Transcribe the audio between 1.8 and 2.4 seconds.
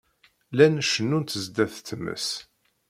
tmes.